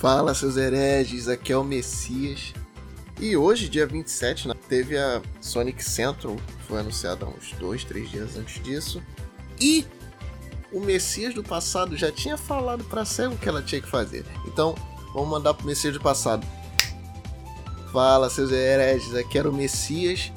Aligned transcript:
Fala, 0.00 0.34
seus 0.34 0.56
hereges, 0.56 1.28
aqui 1.28 1.52
é 1.52 1.56
o 1.58 1.62
Messias. 1.62 2.54
E 3.20 3.36
hoje, 3.36 3.68
dia 3.68 3.86
27, 3.86 4.48
né, 4.48 4.54
teve 4.66 4.96
a 4.96 5.20
Sonic 5.42 5.84
Central, 5.84 6.38
foi 6.66 6.80
anunciada 6.80 7.26
uns 7.26 7.52
dois, 7.58 7.84
três 7.84 8.10
dias 8.10 8.34
antes 8.34 8.62
disso. 8.62 9.02
E 9.60 9.86
o 10.72 10.80
Messias 10.80 11.34
do 11.34 11.44
passado 11.44 11.98
já 11.98 12.10
tinha 12.10 12.38
falado 12.38 12.82
pra 12.84 13.04
SEGA 13.04 13.34
o 13.34 13.36
que 13.36 13.46
ela 13.46 13.60
tinha 13.60 13.82
que 13.82 13.90
fazer. 13.90 14.24
Então, 14.46 14.74
vamos 15.12 15.28
mandar 15.28 15.52
pro 15.52 15.66
Messias 15.66 15.92
do 15.92 16.00
passado. 16.00 16.46
Fala, 17.92 18.30
seus 18.30 18.50
hereges, 18.50 19.14
aqui 19.14 19.38
era 19.38 19.50
o 19.50 19.52
Messias. 19.52 20.32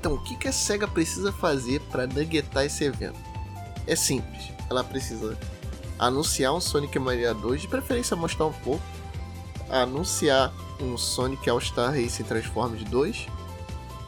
Então, 0.00 0.14
o 0.14 0.24
que, 0.24 0.34
que 0.36 0.48
a 0.48 0.52
SEGA 0.52 0.88
precisa 0.88 1.30
fazer 1.30 1.80
para 1.92 2.08
nuggetar 2.08 2.66
esse 2.66 2.82
evento? 2.82 3.20
É 3.86 3.94
simples, 3.94 4.50
ela 4.68 4.82
precisa 4.82 5.38
anunciar 5.98 6.54
um 6.54 6.60
Sonic 6.60 6.98
Mania 6.98 7.34
2, 7.34 7.62
de 7.62 7.68
preferência 7.68 8.16
mostrar 8.16 8.46
um 8.46 8.52
pouco, 8.52 8.82
anunciar 9.70 10.52
um 10.80 10.96
Sonic 10.96 11.48
All-Star 11.48 11.92
Racing 11.92 12.24
Transformers 12.24 12.84
2 12.84 13.26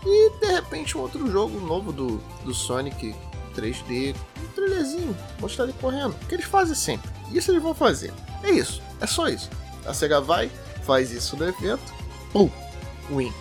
e 0.05 0.31
de 0.39 0.47
repente 0.47 0.97
um 0.97 1.01
outro 1.01 1.31
jogo 1.31 1.59
novo 1.61 1.93
do, 1.93 2.19
do 2.45 2.55
Sonic 2.55 3.15
3D, 3.55 4.15
um 4.41 4.47
trailerzinho, 4.49 5.17
mostrar 5.41 5.65
ele 5.65 5.75
correndo, 5.81 6.15
que 6.29 6.35
eles 6.35 6.47
fazem 6.47 6.75
sempre. 6.75 7.11
Isso 7.33 7.51
eles 7.51 7.63
vão 7.63 7.75
fazer. 7.75 8.13
É 8.43 8.51
isso, 8.51 8.81
é 9.01 9.07
só 9.07 9.29
isso. 9.29 9.51
A 9.85 9.93
SEGA 9.93 10.21
vai, 10.21 10.51
faz 10.83 11.11
isso 11.11 11.37
no 11.37 11.49
evento, 11.49 11.93
pum, 12.33 12.51
win, 13.11 13.33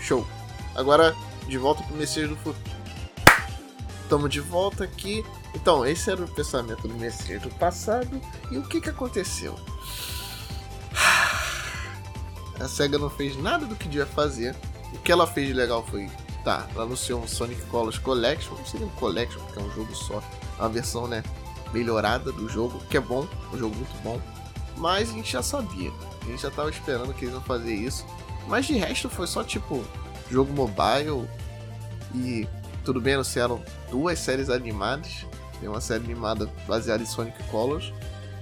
show. 0.00 0.26
Agora, 0.74 1.14
de 1.46 1.58
volta 1.58 1.82
pro 1.82 1.96
Messias 1.96 2.28
do 2.28 2.36
Futuro. 2.36 2.70
Tamo 4.08 4.28
de 4.28 4.40
volta 4.40 4.84
aqui. 4.84 5.24
Então, 5.54 5.84
esse 5.84 6.10
era 6.10 6.22
o 6.22 6.28
pensamento 6.28 6.86
do 6.86 6.94
Messias 6.94 7.42
do 7.42 7.50
passado. 7.50 8.20
E 8.50 8.58
o 8.58 8.62
que 8.62 8.80
que 8.80 8.90
aconteceu? 8.90 9.58
A 12.60 12.68
SEGA 12.68 12.98
não 12.98 13.10
fez 13.10 13.36
nada 13.36 13.66
do 13.66 13.74
que 13.74 13.88
devia 13.88 14.06
fazer. 14.06 14.54
O 14.92 14.98
que 14.98 15.10
ela 15.10 15.26
fez 15.26 15.48
de 15.48 15.54
legal 15.54 15.84
foi. 15.86 16.08
Tá, 16.44 16.66
ela 16.74 16.84
anunciou 16.84 17.20
um 17.20 17.28
Sonic 17.28 17.60
Colors 17.66 17.98
Collection. 17.98 18.54
Não 18.54 18.64
seria 18.64 18.86
um 18.86 18.90
Collection, 18.90 19.40
porque 19.44 19.58
é 19.58 19.62
um 19.62 19.70
jogo 19.72 19.94
só. 19.94 20.22
É 20.58 20.62
uma 20.62 20.68
versão, 20.68 21.06
né? 21.06 21.22
Melhorada 21.72 22.32
do 22.32 22.48
jogo, 22.48 22.78
que 22.90 22.96
é 22.96 23.00
bom. 23.00 23.26
Um 23.52 23.58
jogo 23.58 23.74
muito 23.74 24.02
bom. 24.02 24.20
Mas 24.76 25.10
a 25.10 25.12
gente 25.12 25.32
já 25.32 25.42
sabia. 25.42 25.90
A 26.22 26.24
gente 26.26 26.42
já 26.42 26.50
tava 26.50 26.70
esperando 26.70 27.12
que 27.14 27.24
eles 27.24 27.34
iam 27.34 27.42
fazer 27.42 27.74
isso. 27.74 28.06
Mas 28.46 28.66
de 28.66 28.74
resto 28.74 29.08
foi 29.08 29.26
só 29.26 29.42
tipo. 29.42 29.84
Jogo 30.30 30.52
mobile. 30.52 31.28
E 32.14 32.46
tudo 32.84 33.00
bem, 33.00 33.14
anunciaram 33.14 33.62
duas 33.90 34.18
séries 34.18 34.48
animadas. 34.48 35.26
Tem 35.60 35.68
uma 35.68 35.80
série 35.80 36.04
animada 36.04 36.50
baseada 36.66 37.02
em 37.02 37.06
Sonic 37.06 37.42
Colors 37.44 37.92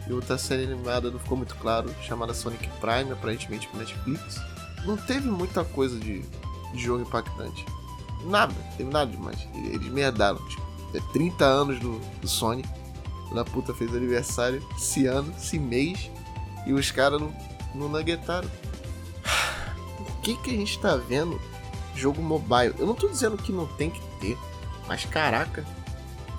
e 0.08 0.12
outra 0.12 0.38
série 0.38 0.64
animada 0.64 1.10
não 1.10 1.18
ficou 1.18 1.36
muito 1.36 1.54
claro, 1.56 1.94
chamada 2.02 2.32
Sonic 2.32 2.66
Prime, 2.80 3.12
aparentemente 3.12 3.68
para 3.68 3.80
Netflix. 3.80 4.40
Não 4.84 4.96
teve 4.96 5.28
muita 5.28 5.64
coisa 5.64 5.98
de, 5.98 6.22
de 6.72 6.78
jogo 6.78 7.02
impactante. 7.02 7.64
Nada, 8.24 8.54
teve 8.76 8.90
nada 8.90 9.10
demais. 9.10 9.46
Eles 9.54 9.88
merdaram. 9.92 10.38
Tipo, 10.48 10.62
é 10.94 11.00
30 11.12 11.44
anos 11.44 11.78
do, 11.78 11.98
do 12.20 12.28
Sonic. 12.28 12.68
Na 13.32 13.44
puta 13.44 13.74
fez 13.74 13.94
aniversário 13.94 14.66
esse 14.76 15.06
ano, 15.06 15.32
esse 15.36 15.58
mês. 15.58 16.10
E 16.66 16.72
os 16.72 16.90
caras 16.90 17.20
não, 17.20 17.34
não 17.74 17.88
nuggetaram. 17.88 18.48
Por 19.98 20.20
que, 20.22 20.36
que 20.38 20.50
a 20.50 20.54
gente 20.54 20.78
tá 20.78 20.96
vendo 20.96 21.38
jogo 21.94 22.22
mobile? 22.22 22.74
Eu 22.78 22.86
não 22.86 22.94
tô 22.94 23.08
dizendo 23.08 23.36
que 23.36 23.52
não 23.52 23.66
tem 23.66 23.90
que 23.90 24.00
ter, 24.20 24.38
mas 24.86 25.04
caraca, 25.04 25.64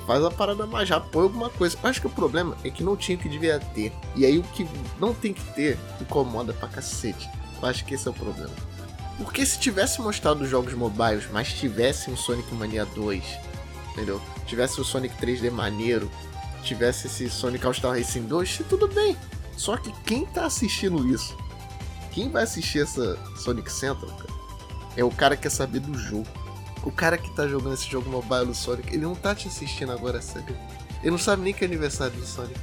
faz 0.05 0.23
a 0.23 0.31
parada 0.31 0.65
mais 0.65 0.89
rápido, 0.89 1.11
põe 1.11 1.23
alguma 1.23 1.49
coisa. 1.49 1.77
Eu 1.81 1.89
acho 1.89 2.01
que 2.01 2.07
o 2.07 2.09
problema 2.09 2.57
é 2.63 2.69
que 2.71 2.83
não 2.83 2.97
tinha 2.97 3.17
o 3.17 3.21
que 3.21 3.29
devia 3.29 3.59
ter. 3.59 3.93
E 4.15 4.25
aí 4.25 4.39
o 4.39 4.43
que 4.43 4.67
não 4.99 5.13
tem 5.13 5.33
que 5.33 5.43
ter 5.53 5.77
incomoda 6.01 6.51
pra 6.51 6.67
cacete. 6.67 7.29
Eu 7.61 7.67
acho 7.67 7.85
que 7.85 7.93
esse 7.93 8.07
é 8.07 8.11
o 8.11 8.13
problema. 8.13 8.53
Porque 9.19 9.45
se 9.45 9.59
tivesse 9.59 10.01
mostrado 10.01 10.43
os 10.43 10.49
jogos 10.49 10.73
mobiles, 10.73 11.27
mas 11.31 11.53
tivesse 11.53 12.09
um 12.09 12.17
Sonic 12.17 12.51
Mania 12.55 12.85
2, 12.85 13.23
entendeu? 13.91 14.21
Tivesse 14.47 14.79
o 14.79 14.83
Sonic 14.83 15.13
3D 15.23 15.51
maneiro, 15.51 16.09
tivesse 16.63 17.07
esse 17.07 17.29
Sonic 17.29 17.65
All 17.65 17.73
Star 17.73 17.95
Racing 17.95 18.23
2, 18.23 18.61
tudo 18.69 18.87
bem. 18.87 19.15
Só 19.57 19.75
que 19.77 19.91
quem 20.05 20.25
tá 20.25 20.45
assistindo 20.45 21.05
isso? 21.07 21.37
Quem 22.11 22.29
vai 22.29 22.43
assistir 22.43 22.81
essa 22.81 23.15
Sonic 23.35 23.71
Central, 23.71 24.09
cara? 24.11 24.33
É 24.95 25.03
o 25.03 25.11
cara 25.11 25.35
que 25.35 25.43
quer 25.43 25.51
saber 25.51 25.81
do 25.81 25.95
jogo 25.97 26.27
o 26.83 26.91
cara 26.91 27.17
que 27.17 27.29
tá 27.35 27.47
jogando 27.47 27.73
esse 27.73 27.89
jogo 27.89 28.09
mobile 28.09 28.45
do 28.45 28.55
Sonic, 28.55 28.93
ele 28.93 29.03
não 29.03 29.15
tá 29.15 29.35
te 29.35 29.47
assistindo 29.47 29.91
agora, 29.91 30.21
sabe? 30.21 30.55
Ele 31.01 31.11
não 31.11 31.17
sabe 31.17 31.43
nem 31.43 31.53
que 31.53 31.63
é 31.63 31.67
aniversário 31.67 32.13
do 32.15 32.25
Sonic. 32.25 32.59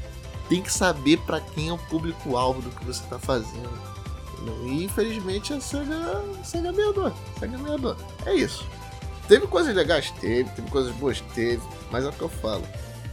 Tem 0.49 0.63
que 0.63 0.73
saber 0.73 1.19
para 1.19 1.41
quem 1.41 1.69
é 1.69 1.73
o 1.73 1.79
público-alvo 1.79 2.63
do 2.63 2.71
que 2.71 2.85
você 2.85 3.03
tá 3.09 3.19
fazendo. 3.19 3.97
E 4.65 4.85
infelizmente 4.85 5.53
a 5.53 5.61
SEGA, 5.61 6.23
a 6.41 6.45
SEGA 6.45 6.73
meador. 6.73 7.13
SEGA 7.39 7.59
meador. 7.59 7.97
É 8.25 8.35
isso. 8.35 8.67
Teve 9.29 9.47
coisas 9.47 9.75
legais? 9.75 10.11
Teve. 10.21 10.49
Teve 10.51 10.71
coisas 10.71 10.95
boas? 10.95 11.21
Teve. 11.35 11.63
Mas 11.91 12.05
é 12.05 12.09
o 12.09 12.13
que 12.13 12.23
eu 12.23 12.29
falo. 12.29 12.63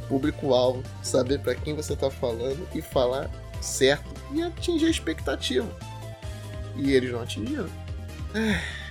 Público-alvo, 0.08 0.84
saber 1.02 1.40
para 1.40 1.56
quem 1.56 1.76
você 1.76 1.96
tá 1.96 2.12
falando 2.12 2.68
e 2.76 2.82
falar 2.82 3.32
certo 3.62 4.14
e 4.32 4.44
atingir 4.44 4.86
a 4.86 4.90
expectativa. 4.90 5.68
E 6.76 6.92
eles 6.92 7.12
não 7.12 7.22
atingiram. 7.22 7.70
É. 8.36 8.83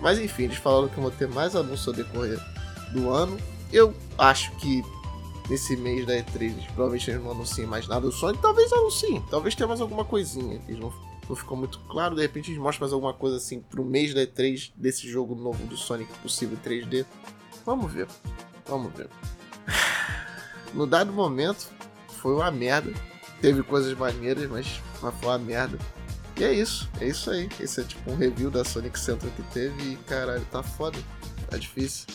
Mas 0.00 0.18
enfim, 0.18 0.44
eles 0.44 0.56
falaram 0.56 0.88
que 0.88 1.00
vão 1.00 1.10
ter 1.10 1.28
mais 1.28 1.56
anúncios 1.56 1.88
ao 1.88 1.94
decorrer 1.94 2.38
do 2.92 3.10
ano. 3.10 3.36
Eu 3.72 3.94
acho 4.16 4.50
que 4.56 4.82
nesse 5.48 5.76
mês 5.76 6.06
da 6.06 6.14
E3 6.14 6.54
provavelmente 6.66 7.10
eles 7.10 7.22
não 7.22 7.30
anunciem 7.32 7.66
mais 7.66 7.88
nada 7.88 8.02
do 8.02 8.12
Sonic. 8.12 8.40
Talvez 8.40 8.72
anunciem, 8.72 9.22
talvez 9.30 9.54
tenha 9.54 9.66
mais 9.66 9.80
alguma 9.80 10.04
coisinha. 10.04 10.60
Eles 10.68 10.80
não, 10.80 10.92
não 11.28 11.36
ficou 11.36 11.56
muito 11.56 11.78
claro. 11.80 12.14
De 12.14 12.22
repente 12.22 12.50
eles 12.50 12.60
mostram 12.60 12.84
mais 12.84 12.92
alguma 12.92 13.14
coisa 13.14 13.36
assim 13.36 13.60
pro 13.60 13.84
mês 13.84 14.14
da 14.14 14.20
E3 14.20 14.72
desse 14.76 15.08
jogo 15.08 15.34
novo 15.34 15.64
do 15.66 15.76
Sonic 15.76 16.12
possível 16.18 16.56
3D. 16.64 17.04
Vamos 17.64 17.92
ver, 17.92 18.06
vamos 18.66 18.92
ver. 18.94 19.08
No 20.74 20.86
dado 20.86 21.10
momento, 21.10 21.66
foi 22.18 22.34
uma 22.34 22.50
merda. 22.50 22.92
Teve 23.40 23.62
coisas 23.62 23.96
maneiras, 23.96 24.50
mas, 24.50 24.82
mas 25.00 25.14
foi 25.14 25.28
uma 25.30 25.38
merda. 25.38 25.78
E 26.38 26.44
é 26.44 26.52
isso, 26.52 26.88
é 27.00 27.06
isso 27.06 27.30
aí. 27.30 27.48
Esse 27.58 27.80
é 27.80 27.84
tipo 27.84 28.12
um 28.12 28.16
review 28.16 28.48
da 28.48 28.64
Sonic 28.64 28.98
Central 28.98 29.32
que 29.34 29.42
teve 29.54 29.92
e 29.92 29.96
caralho, 30.06 30.44
tá 30.52 30.62
foda. 30.62 30.96
Tá 31.50 31.56
difícil. 31.56 32.06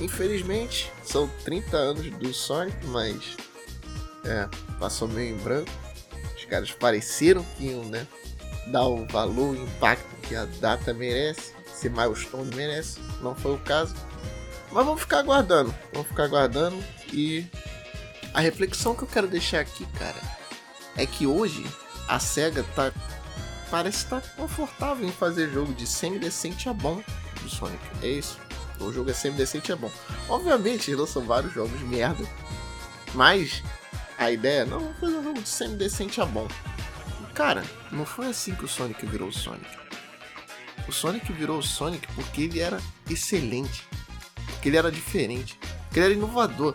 Infelizmente, 0.00 0.90
são 1.04 1.28
30 1.44 1.76
anos 1.76 2.10
do 2.18 2.32
Sonic, 2.32 2.86
mas. 2.86 3.36
É, 4.24 4.48
passou 4.78 5.08
meio 5.08 5.36
em 5.36 5.38
branco. 5.38 5.70
Os 6.36 6.44
caras 6.46 6.70
pareceram 6.70 7.44
que 7.56 7.66
iam, 7.66 7.84
né? 7.84 8.06
Dar 8.68 8.86
o 8.86 9.06
valor, 9.06 9.50
o 9.50 9.62
impacto 9.62 10.08
que 10.22 10.34
a 10.34 10.46
data 10.60 10.94
merece, 10.94 11.52
se 11.74 11.90
milestone 11.90 12.54
merece. 12.54 12.98
Não 13.20 13.34
foi 13.34 13.54
o 13.54 13.58
caso. 13.58 13.94
Mas 14.70 14.86
vamos 14.86 15.02
ficar 15.02 15.18
aguardando. 15.18 15.74
Vamos 15.92 16.08
ficar 16.08 16.24
aguardando. 16.24 16.82
E 17.12 17.44
a 18.32 18.40
reflexão 18.40 18.94
que 18.94 19.02
eu 19.02 19.08
quero 19.08 19.28
deixar 19.28 19.60
aqui, 19.60 19.84
cara, 19.98 20.20
é 20.96 21.04
que 21.04 21.26
hoje 21.26 21.62
a 22.08 22.18
SEGA 22.18 22.64
tá. 22.74 22.92
Parece 23.70 24.04
estar 24.04 24.20
tá 24.20 24.28
confortável 24.36 25.08
em 25.08 25.12
fazer 25.12 25.50
jogo 25.50 25.72
de 25.72 25.86
semi-decente 25.86 26.68
a 26.68 26.74
bom 26.74 27.02
do 27.42 27.48
Sonic. 27.48 27.82
É 28.02 28.08
isso. 28.08 28.38
O 28.78 28.92
jogo 28.92 29.10
é 29.10 29.14
semi-decente 29.14 29.72
a 29.72 29.76
bom. 29.76 29.90
Obviamente, 30.28 30.90
eles 30.90 31.00
lançam 31.00 31.22
vários 31.24 31.54
jogos 31.54 31.78
de 31.78 31.84
merda. 31.84 32.24
Mas 33.14 33.62
a 34.18 34.30
ideia 34.30 34.62
é, 34.62 34.64
não, 34.64 34.78
vamos 34.78 34.98
fazer 34.98 35.16
um 35.16 35.24
jogo 35.24 35.42
de 35.42 35.48
semi-decente 35.48 36.20
a 36.20 36.26
bom. 36.26 36.46
Cara, 37.34 37.64
não 37.90 38.04
foi 38.04 38.26
assim 38.26 38.54
que 38.54 38.64
o 38.64 38.68
Sonic 38.68 39.06
virou 39.06 39.28
o 39.28 39.32
Sonic. 39.32 39.70
O 40.86 40.92
Sonic 40.92 41.32
virou 41.32 41.58
o 41.58 41.62
Sonic 41.62 42.06
porque 42.14 42.42
ele 42.42 42.60
era 42.60 42.80
excelente. 43.08 43.86
Porque 44.46 44.68
ele 44.68 44.76
era 44.76 44.92
diferente. 44.92 45.58
Porque 45.84 45.98
ele 45.98 46.06
era 46.06 46.14
inovador. 46.14 46.74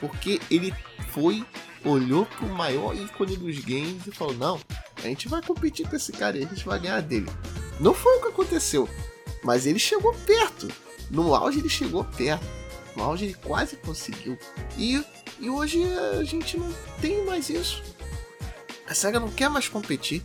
Porque 0.00 0.40
ele 0.50 0.72
foi 1.10 1.44
olhou 1.84 2.26
pro 2.26 2.48
maior 2.48 2.94
ícone 2.94 3.36
dos 3.36 3.58
games 3.58 4.06
e 4.06 4.12
falou: 4.12 4.34
Não, 4.34 4.60
a 4.96 5.02
gente 5.02 5.28
vai 5.28 5.42
competir 5.42 5.88
com 5.88 5.96
esse 5.96 6.12
cara 6.12 6.38
e 6.38 6.44
a 6.44 6.48
gente 6.48 6.64
vai 6.64 6.78
ganhar 6.78 7.00
dele. 7.00 7.30
Não 7.80 7.94
foi 7.94 8.18
o 8.18 8.22
que 8.22 8.28
aconteceu, 8.28 8.88
mas 9.42 9.66
ele 9.66 9.78
chegou 9.78 10.14
perto. 10.26 10.68
No 11.10 11.34
auge 11.34 11.58
ele 11.58 11.68
chegou 11.68 12.04
perto. 12.04 12.46
No 12.96 13.02
auge 13.02 13.24
ele 13.24 13.34
quase 13.34 13.76
conseguiu. 13.76 14.38
E, 14.76 15.02
e 15.40 15.50
hoje 15.50 15.82
a 16.18 16.24
gente 16.24 16.56
não 16.56 16.72
tem 17.00 17.24
mais 17.24 17.48
isso. 17.48 17.82
A 18.86 18.94
SEGA 18.94 19.18
não 19.18 19.30
quer 19.30 19.48
mais 19.48 19.68
competir. 19.68 20.22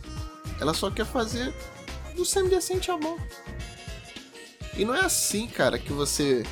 Ela 0.60 0.74
só 0.74 0.90
quer 0.90 1.06
fazer 1.06 1.54
do 2.14 2.24
semi-decente 2.24 2.90
a 2.90 2.96
bom. 2.96 3.16
E 4.76 4.84
não 4.84 4.94
é 4.94 5.00
assim, 5.00 5.46
cara, 5.46 5.78
que 5.78 5.92
você 5.92 6.44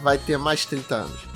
vai 0.00 0.18
ter 0.18 0.36
mais 0.36 0.64
30 0.64 0.94
anos 0.94 1.31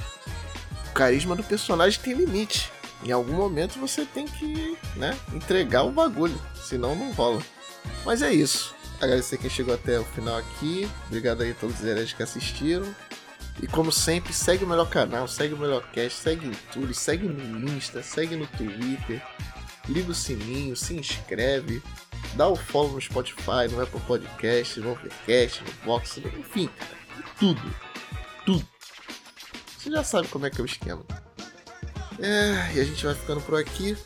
carisma 0.97 1.37
do 1.37 1.45
personagem 1.45 2.01
tem 2.01 2.15
limite. 2.15 2.73
Em 3.05 3.13
algum 3.13 3.35
momento 3.35 3.79
você 3.79 4.07
tem 4.07 4.27
que, 4.27 4.77
né, 4.97 5.17
entregar 5.35 5.83
o 5.83 5.93
bagulho, 5.93 6.41
senão 6.55 6.95
não 6.97 7.13
rola. 7.13 7.43
Mas 8.05 8.23
é 8.23 8.33
isso. 8.33 8.75
Agradecer 8.99 9.37
quem 9.37 9.51
chegou 9.51 9.75
até 9.75 10.01
o 10.01 10.05
final 10.05 10.39
aqui. 10.39 10.89
Obrigado 11.07 11.43
aí 11.43 11.51
a 11.51 11.55
todos 11.55 11.79
os 11.79 11.85
hereges 11.85 12.15
que 12.15 12.23
assistiram. 12.23 12.87
E 13.63 13.67
como 13.67 13.93
sempre, 13.93 14.33
segue 14.33 14.65
o 14.65 14.67
melhor 14.67 14.89
canal, 14.89 15.29
segue 15.29 15.55
o 15.55 15.59
melhor 15.59 15.83
cast, 15.93 16.19
segue 16.19 16.47
em 16.47 16.53
tudo, 16.73 16.93
segue 16.95 17.29
no 17.29 17.69
Insta, 17.71 18.03
segue 18.03 18.35
no 18.35 18.47
Twitter. 18.47 19.23
liga 19.89 20.11
o 20.11 20.15
sininho, 20.15 20.75
se 20.75 20.95
inscreve, 20.95 21.83
dá 22.35 22.49
o 22.49 22.57
follow 22.57 22.93
no 22.93 23.01
Spotify, 23.01 23.69
no 23.71 23.81
Apple 23.81 24.01
Podcast, 24.01 24.81
no 24.81 24.93
Overcast, 24.93 25.63
no 25.63 25.71
Vox, 25.85 26.19
enfim, 26.19 26.69
tudo. 27.39 27.86
Você 29.87 29.93
já 29.93 30.03
sabe 30.03 30.27
como 30.27 30.45
é 30.45 30.51
que 30.51 30.61
é 30.61 30.65
o 30.65 30.67
esquema. 30.67 31.05
É, 32.19 32.75
e 32.75 32.81
a 32.81 32.85
gente 32.85 33.07
vai 33.07 33.15
ficando 33.15 33.41
por 33.43 33.57
aqui. 33.57 33.97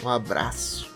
Um 0.00 0.08
abraço. 0.08 0.91